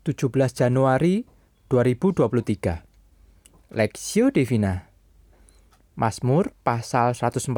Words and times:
17 0.00 0.32
Januari 0.56 1.28
2023 1.68 3.76
Lexio 3.76 4.32
Divina. 4.32 4.88
Mazmur 5.92 6.56
pasal 6.64 7.12
144 7.12 7.52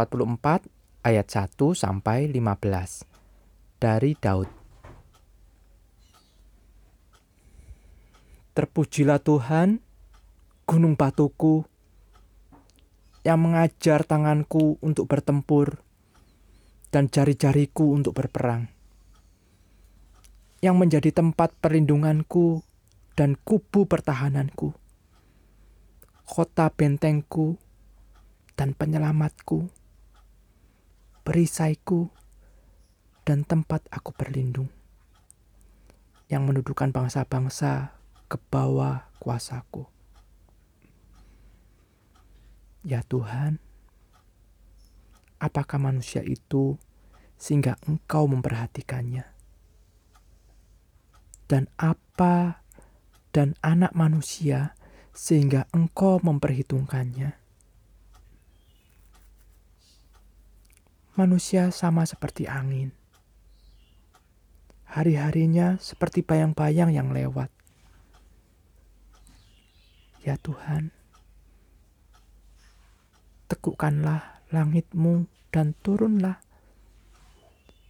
ayat 1.07 1.27
1 1.31 1.55
sampai 1.79 2.27
15 2.27 3.07
dari 3.79 4.19
Daud. 4.19 4.51
Terpujilah 8.59 9.23
Tuhan 9.23 9.79
gunung 10.67 10.99
batuku 10.99 11.63
yang 13.23 13.39
mengajar 13.39 14.03
tanganku 14.03 14.83
untuk 14.83 15.07
bertempur 15.07 15.79
dan 16.91 17.07
jari-jariku 17.07 17.95
untuk 17.95 18.19
berperang 18.19 18.72
yang 20.63 20.79
menjadi 20.79 21.11
tempat 21.11 21.51
perlindunganku 21.59 22.63
dan 23.19 23.35
kubu 23.35 23.83
pertahananku, 23.91 24.71
kota 26.23 26.71
bentengku 26.71 27.59
dan 28.55 28.71
penyelamatku, 28.71 29.67
perisaiku 31.27 32.15
dan 33.27 33.43
tempat 33.43 33.83
aku 33.91 34.15
berlindung, 34.15 34.71
yang 36.31 36.47
mendudukan 36.47 36.95
bangsa-bangsa 36.95 37.99
ke 38.31 38.39
bawah 38.47 39.11
kuasaku. 39.19 39.91
Ya 42.87 43.03
Tuhan, 43.03 43.59
apakah 45.43 45.83
manusia 45.83 46.23
itu 46.23 46.79
sehingga 47.35 47.75
Engkau 47.91 48.31
memperhatikannya? 48.31 49.32
Dan 51.51 51.71
apa 51.81 52.63
dan 53.33 53.57
anak 53.65 53.97
manusia 53.97 54.77
sehingga 55.13 55.69
engkau 55.73 56.21
memperhitungkannya. 56.25 57.37
Manusia 61.13 61.69
sama 61.69 62.09
seperti 62.09 62.49
angin. 62.49 62.97
Hari-harinya 64.89 65.77
seperti 65.81 66.25
bayang-bayang 66.25 66.93
yang 66.93 67.13
lewat. 67.13 67.53
Ya 70.25 70.41
Tuhan, 70.41 70.93
tekukkanlah 73.49 74.41
langitmu 74.53 75.29
dan 75.53 75.77
turunlah. 75.85 76.41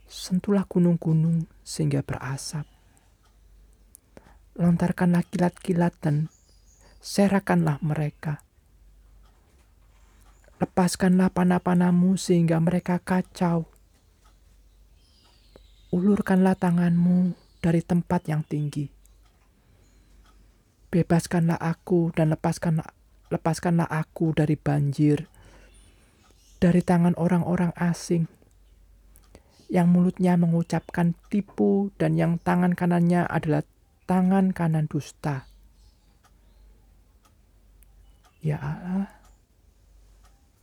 Sentuhlah 0.07 0.67
gunung-gunung 0.67 1.47
sehingga 1.63 2.03
berasap 2.03 2.67
lontarkanlah 4.57 5.25
kilat-kilat 5.33 5.97
dan 6.05 6.29
serakanlah 7.01 7.81
mereka. 7.81 8.45
Lepaskanlah 10.61 11.33
panah-panahmu 11.35 12.15
sehingga 12.15 12.63
mereka 12.63 13.03
kacau. 13.03 13.67
Ulurkanlah 15.91 16.55
tanganmu 16.55 17.35
dari 17.59 17.83
tempat 17.83 18.31
yang 18.31 18.47
tinggi. 18.47 18.89
Bebaskanlah 20.93 21.59
aku 21.59 22.13
dan 22.15 22.31
lepaskanlah, 22.37 22.87
lepaskanlah 23.33 23.89
aku 23.89 24.37
dari 24.37 24.55
banjir, 24.61 25.27
dari 26.61 26.85
tangan 26.85 27.17
orang-orang 27.17 27.73
asing 27.81 28.29
yang 29.73 29.89
mulutnya 29.89 30.37
mengucapkan 30.37 31.17
tipu 31.33 31.89
dan 31.97 32.13
yang 32.21 32.37
tangan 32.37 32.77
kanannya 32.77 33.25
adalah 33.25 33.65
tangan 34.13 34.53
kanan 34.53 34.93
dusta. 34.93 35.49
Ya 38.45 38.61
Allah, 38.61 39.09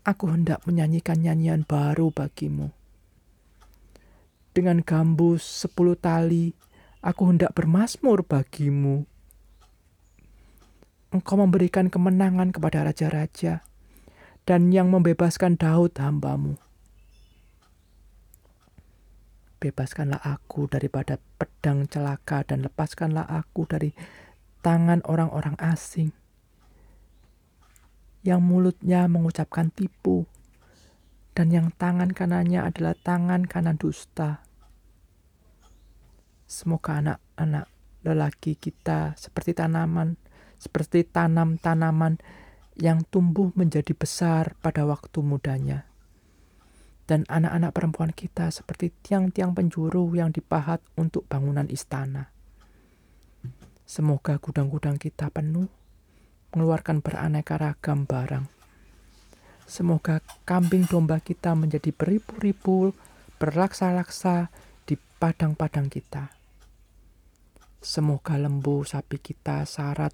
aku 0.06 0.30
hendak 0.30 0.61
menyanyikan 0.69 1.17
nyanyian 1.17 1.66
baru 1.66 2.13
bagimu. 2.13 2.69
Dengan 4.53 4.85
gambus 4.85 5.41
sepuluh 5.41 5.97
tali, 5.97 6.53
aku 7.01 7.34
hendak 7.34 7.57
bermasmur 7.57 8.22
bagimu. 8.22 9.09
Engkau 11.09 11.41
memberikan 11.41 11.90
kemenangan 11.90 12.53
kepada 12.53 12.85
raja-raja, 12.85 13.66
dan 14.46 14.69
yang 14.69 14.94
membebaskan 14.94 15.57
Daud 15.57 15.97
hambamu. 15.97 16.53
Bebaskanlah 19.59 20.24
aku 20.24 20.72
daripada 20.72 21.20
pedang 21.36 21.84
celaka 21.92 22.47
dan 22.47 22.64
lepaskanlah 22.64 23.28
aku 23.28 23.68
dari 23.68 23.92
tangan 24.64 25.03
orang-orang 25.03 25.59
asing 25.59 26.16
yang 28.24 28.40
mulutnya 28.40 29.03
mengucapkan 29.12 29.68
tipu 29.68 30.24
dan 31.36 31.52
yang 31.52 31.75
tangan 31.75 32.16
kanannya 32.16 32.64
adalah 32.64 32.96
tangan 32.96 33.44
kanan 33.44 33.75
dusta. 33.75 34.47
Semoga 36.47 37.03
anak-anak 37.03 37.68
lelaki 38.08 38.56
kita 38.56 39.20
seperti 39.20 39.59
tanaman, 39.59 40.16
seperti 40.56 41.03
tanam 41.03 41.59
tanaman 41.59 42.16
yang 42.80 43.03
tumbuh 43.12 43.52
menjadi 43.59 43.91
besar 43.91 44.56
pada 44.64 44.88
waktu 44.88 45.20
mudanya 45.20 45.88
dan 47.09 47.25
anak-anak 47.25 47.74
perempuan 47.74 48.14
kita 48.14 48.53
seperti 48.53 48.94
tiang-tiang 49.02 49.58
penjuru 49.58 50.14
yang 50.14 50.30
dipahat 50.30 50.78
untuk 50.94 51.25
bangunan 51.25 51.66
istana. 51.66 52.30
Semoga 53.90 54.38
gudang-gudang 54.38 55.02
kita 55.02 55.34
penuh, 55.34 55.66
mengeluarkan 56.53 57.02
beraneka 57.02 57.58
ragam 57.58 58.06
barang. 58.06 58.46
Semoga 59.66 60.22
kambing 60.46 60.86
domba 60.86 61.18
kita 61.18 61.58
menjadi 61.58 61.90
beribu-ribu, 61.90 62.94
berlaksa-laksa 63.41 64.53
di 64.86 64.94
padang-padang 65.18 65.90
kita. 65.90 66.30
Semoga 67.81 68.38
lembu 68.38 68.86
sapi 68.86 69.18
kita 69.18 69.66
syarat. 69.66 70.14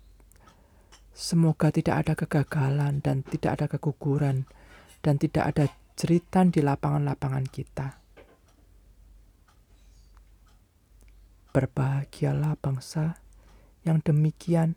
Semoga 1.12 1.76
tidak 1.76 2.08
ada 2.08 2.14
kegagalan 2.16 3.04
dan 3.04 3.28
tidak 3.28 3.60
ada 3.60 3.66
keguguran 3.68 4.48
dan 5.04 5.20
tidak 5.20 5.52
ada 5.52 5.66
jeritan 5.96 6.52
di 6.52 6.60
lapangan-lapangan 6.60 7.48
kita. 7.48 8.04
Berbahagialah 11.56 12.60
bangsa 12.60 13.16
yang 13.88 14.04
demikian 14.04 14.76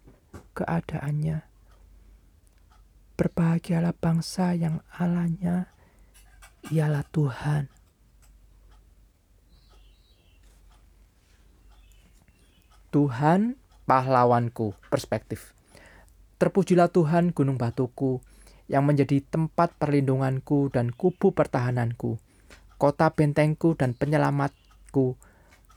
keadaannya. 0.54 1.42
Berbahagialah 3.18 3.98
bangsa 3.98 4.54
yang 4.54 4.78
alanya 4.94 5.74
ialah 6.70 7.02
Tuhan. 7.10 7.66
Tuhan 12.94 13.58
pahlawanku, 13.90 14.72
perspektif. 14.86 15.52
Terpujilah 16.38 16.86
Tuhan 16.94 17.34
gunung 17.34 17.58
batuku, 17.58 18.22
yang 18.68 18.84
menjadi 18.84 19.24
tempat 19.24 19.72
perlindunganku 19.80 20.68
dan 20.68 20.92
kubu 20.92 21.32
pertahananku, 21.32 22.20
kota 22.76 23.08
bentengku 23.10 23.72
dan 23.74 23.96
penyelamatku, 23.96 25.16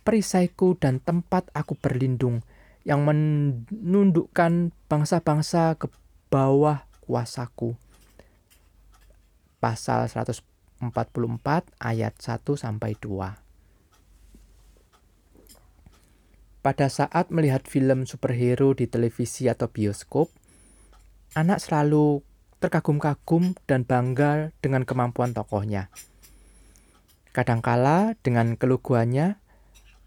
perisaiku 0.04 0.76
dan 0.76 1.00
tempat 1.00 1.48
aku 1.56 1.80
berlindung, 1.80 2.44
yang 2.84 3.08
menundukkan 3.08 4.76
bangsa-bangsa 4.92 5.80
ke 5.80 5.88
bawah 6.28 6.84
kuasaku. 7.00 7.80
Pasal 9.64 10.12
144 10.12 10.84
ayat 11.80 12.14
1 12.18 12.44
sampai 12.58 12.98
2. 13.00 13.38
Pada 16.62 16.94
saat 16.94 17.34
melihat 17.34 17.66
film 17.66 18.06
superhero 18.06 18.78
di 18.78 18.86
televisi 18.86 19.50
atau 19.50 19.66
bioskop, 19.66 20.30
anak 21.34 21.58
selalu 21.58 22.22
terkagum-kagum 22.62 23.58
dan 23.66 23.84
bangga 23.84 24.54
dengan 24.62 24.86
kemampuan 24.86 25.34
tokohnya. 25.34 25.90
Kadangkala 27.34 28.14
dengan 28.22 28.54
keluguannya, 28.54 29.42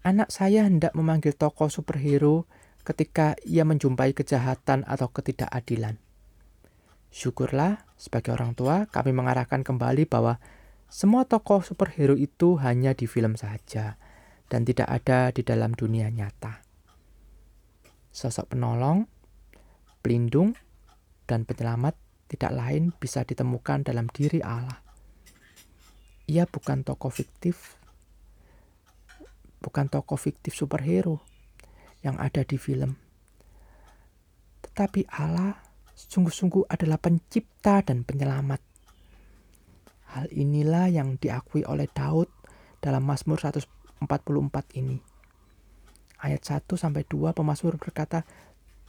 anak 0.07 0.31
saya 0.31 0.63
hendak 0.63 0.95
memanggil 0.95 1.35
tokoh 1.35 1.67
superhero 1.67 2.47
ketika 2.87 3.35
ia 3.43 3.67
menjumpai 3.67 4.15
kejahatan 4.15 4.87
atau 4.87 5.11
ketidakadilan. 5.11 5.99
Syukurlah, 7.11 7.83
sebagai 7.99 8.31
orang 8.31 8.53
tua, 8.53 8.87
kami 8.87 9.11
mengarahkan 9.11 9.65
kembali 9.65 10.07
bahwa 10.07 10.39
semua 10.87 11.25
tokoh 11.25 11.65
superhero 11.65 12.13
itu 12.15 12.55
hanya 12.61 12.93
di 12.93 13.09
film 13.09 13.35
saja 13.35 13.99
dan 14.47 14.63
tidak 14.63 14.85
ada 14.87 15.33
di 15.33 15.41
dalam 15.41 15.73
dunia 15.73 16.13
nyata. 16.13 16.61
Sosok 18.13 18.53
penolong, 18.53 19.09
pelindung, 20.05 20.53
dan 21.25 21.43
penyelamat 21.43 21.97
tidak 22.25 22.51
lain 22.53 22.93
bisa 22.97 23.21
ditemukan 23.21 23.85
dalam 23.85 24.09
diri 24.09 24.41
Allah. 24.41 24.81
Ia 26.25 26.49
bukan 26.49 26.81
tokoh 26.81 27.13
fiktif, 27.13 27.77
bukan 29.61 29.85
tokoh 29.89 30.17
fiktif 30.17 30.57
superhero 30.57 31.21
yang 32.01 32.17
ada 32.17 32.41
di 32.41 32.57
film, 32.57 32.97
tetapi 34.65 35.05
Allah 35.13 35.57
sungguh-sungguh 35.95 36.67
adalah 36.67 36.99
pencipta 36.99 37.79
dan 37.85 38.03
penyelamat. 38.03 38.59
Hal 40.17 40.27
inilah 40.33 40.89
yang 40.91 41.15
diakui 41.21 41.63
oleh 41.63 41.87
Daud 41.91 42.27
dalam 42.83 43.05
Mazmur 43.05 43.39
144 43.41 44.05
ini. 44.81 44.99
Ayat 46.21 46.41
1 46.41 46.73
sampai 46.73 47.05
2 47.05 47.37
pemazmur 47.37 47.77
berkata, 47.77 48.25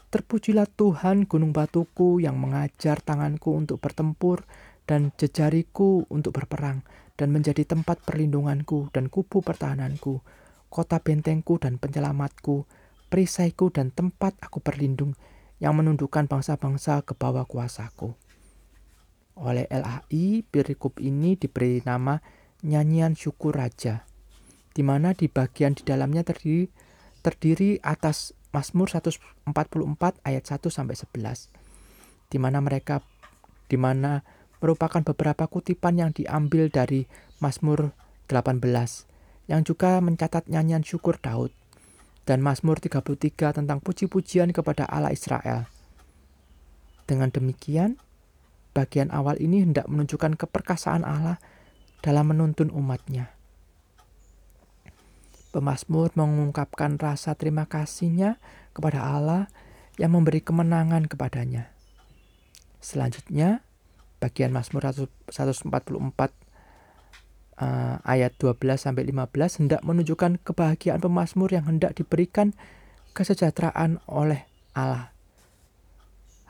Terpujilah 0.06 0.70
Tuhan 0.70 1.26
gunung 1.26 1.50
batuku 1.50 2.22
yang 2.22 2.38
mengajar 2.38 3.02
tanganku 3.02 3.50
untuk 3.58 3.82
bertempur 3.82 4.46
dan 4.86 5.10
jejariku 5.18 6.06
untuk 6.06 6.38
berperang 6.38 6.86
dan 7.18 7.34
menjadi 7.34 7.66
tempat 7.66 7.98
perlindunganku 8.06 8.94
dan 8.94 9.10
kubu 9.10 9.42
pertahananku, 9.42 10.22
kota 10.70 11.02
bentengku 11.02 11.58
dan 11.58 11.82
penyelamatku, 11.82 12.70
perisaiku 13.10 13.74
dan 13.74 13.90
tempat 13.90 14.38
aku 14.38 14.62
berlindung 14.62 15.18
yang 15.58 15.74
menundukkan 15.74 16.28
bangsa-bangsa 16.28 17.02
ke 17.02 17.16
bawah 17.16 17.48
kuasaku. 17.48 18.12
Oleh 19.36 19.66
LAI, 19.68 20.44
perikop 20.44 21.00
ini 21.00 21.34
diberi 21.34 21.82
nama 21.82 22.20
nyanyian 22.62 23.16
syukur 23.16 23.56
raja, 23.56 24.04
di 24.70 24.84
mana 24.84 25.16
di 25.16 25.26
bagian 25.28 25.72
di 25.74 25.82
dalamnya 25.82 26.24
terdiri, 26.24 26.68
terdiri 27.24 27.80
atas 27.80 28.35
Mazmur 28.56 28.88
144 28.88 29.52
ayat 30.24 30.44
1 30.48 30.64
sampai 30.72 30.96
11 30.96 31.52
di 32.32 32.38
mana 32.40 32.64
mereka 32.64 33.04
di 33.68 33.76
mana 33.76 34.24
merupakan 34.64 35.04
beberapa 35.04 35.44
kutipan 35.44 36.00
yang 36.00 36.10
diambil 36.16 36.72
dari 36.72 37.04
Mazmur 37.44 37.92
18 38.32 38.64
yang 39.52 39.62
juga 39.62 40.00
mencatat 40.00 40.48
nyanyian 40.48 40.80
syukur 40.80 41.20
Daud 41.20 41.52
dan 42.26 42.42
Mazmur 42.42 42.82
33 42.82 43.54
tentang 43.54 43.78
puji-pujian 43.78 44.50
kepada 44.50 44.88
Allah 44.90 45.14
Israel. 45.14 45.70
Dengan 47.06 47.30
demikian, 47.30 48.02
bagian 48.74 49.14
awal 49.14 49.38
ini 49.38 49.62
hendak 49.62 49.86
menunjukkan 49.86 50.34
keperkasaan 50.34 51.06
Allah 51.06 51.38
dalam 52.02 52.34
menuntun 52.34 52.74
umatnya. 52.74 53.30
Pemazmur 55.56 56.12
mengungkapkan 56.12 57.00
rasa 57.00 57.32
terima 57.32 57.64
kasihnya 57.64 58.36
kepada 58.76 59.00
Allah 59.00 59.48
yang 59.96 60.12
memberi 60.12 60.44
kemenangan 60.44 61.08
kepadanya. 61.08 61.72
Selanjutnya, 62.84 63.64
bagian 64.20 64.52
Mazmur 64.52 64.84
144 64.84 65.32
uh, 67.56 67.96
ayat 68.04 68.32
12 68.36 68.60
sampai 68.76 69.08
15 69.08 69.64
hendak 69.64 69.80
menunjukkan 69.80 70.44
kebahagiaan 70.44 71.00
pemazmur 71.00 71.48
yang 71.48 71.64
hendak 71.64 71.96
diberikan 71.96 72.52
kesejahteraan 73.16 74.04
oleh 74.12 74.44
Allah. 74.76 75.08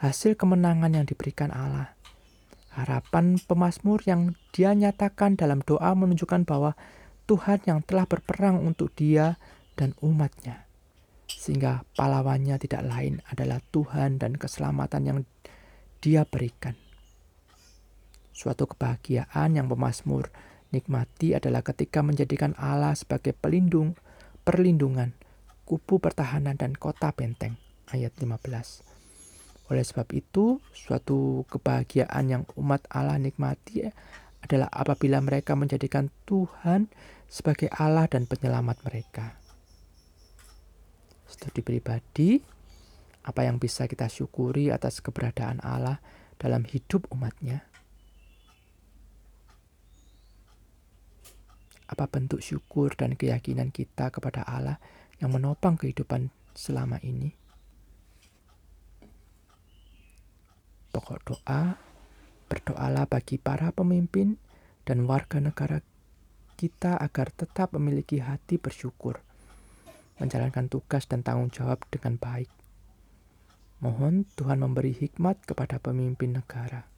Hasil 0.02 0.34
kemenangan 0.34 0.92
yang 0.92 1.06
diberikan 1.06 1.54
Allah. 1.54 1.94
Harapan 2.74 3.40
pemazmur 3.40 4.04
yang 4.04 4.36
dia 4.52 4.76
nyatakan 4.76 5.38
dalam 5.38 5.64
doa 5.64 5.96
menunjukkan 5.96 6.44
bahwa 6.44 6.76
Tuhan 7.26 7.58
yang 7.66 7.82
telah 7.82 8.06
berperang 8.06 8.62
untuk 8.62 8.94
dia 8.94 9.34
dan 9.74 9.98
umatnya. 9.98 10.66
Sehingga 11.26 11.82
pahlawannya 11.98 12.54
tidak 12.62 12.86
lain 12.86 13.18
adalah 13.26 13.58
Tuhan 13.74 14.22
dan 14.22 14.38
keselamatan 14.38 15.02
yang 15.02 15.18
dia 15.98 16.22
berikan. 16.22 16.78
Suatu 18.30 18.70
kebahagiaan 18.70 19.58
yang 19.58 19.66
pemazmur 19.66 20.30
nikmati 20.70 21.34
adalah 21.34 21.66
ketika 21.66 22.04
menjadikan 22.06 22.54
Allah 22.54 22.94
sebagai 22.94 23.34
pelindung, 23.34 23.98
perlindungan, 24.46 25.18
kubu 25.66 25.98
pertahanan 25.98 26.54
dan 26.54 26.78
kota 26.78 27.10
benteng. 27.10 27.58
Ayat 27.90 28.14
15. 28.18 28.86
Oleh 29.66 29.82
sebab 29.82 30.06
itu, 30.14 30.62
suatu 30.70 31.42
kebahagiaan 31.50 32.24
yang 32.30 32.44
umat 32.54 32.86
Allah 32.86 33.18
nikmati 33.18 33.90
adalah 34.46 34.70
apabila 34.70 35.18
mereka 35.18 35.58
menjadikan 35.58 36.08
Tuhan 36.22 36.86
sebagai 37.26 37.66
Allah 37.74 38.06
dan 38.06 38.30
penyelamat 38.30 38.86
mereka. 38.86 39.34
Studi 41.26 41.60
pribadi, 41.60 42.38
apa 43.26 43.42
yang 43.42 43.58
bisa 43.58 43.90
kita 43.90 44.06
syukuri 44.06 44.70
atas 44.70 45.02
keberadaan 45.02 45.58
Allah 45.66 45.98
dalam 46.38 46.62
hidup 46.62 47.10
umatnya? 47.10 47.66
Apa 51.90 52.06
bentuk 52.06 52.38
syukur 52.38 52.94
dan 52.94 53.18
keyakinan 53.18 53.74
kita 53.74 54.14
kepada 54.14 54.46
Allah 54.46 54.78
yang 55.18 55.34
menopang 55.34 55.74
kehidupan 55.74 56.30
selama 56.54 57.02
ini? 57.02 57.34
Pokok 60.94 61.18
doa, 61.26 61.76
berdoalah 62.46 63.10
bagi 63.10 63.38
para 63.38 63.74
pemimpin 63.74 64.38
dan 64.86 65.06
warga 65.06 65.42
negara 65.42 65.82
kita 66.56 66.96
agar 66.96 67.28
tetap 67.34 67.76
memiliki 67.76 68.24
hati 68.24 68.56
bersyukur, 68.56 69.20
menjalankan 70.16 70.72
tugas 70.72 71.04
dan 71.04 71.20
tanggung 71.20 71.52
jawab 71.52 71.84
dengan 71.92 72.16
baik. 72.16 72.48
Mohon 73.84 74.24
Tuhan 74.40 74.56
memberi 74.56 74.96
hikmat 74.96 75.44
kepada 75.44 75.76
pemimpin 75.76 76.32
negara. 76.40 76.88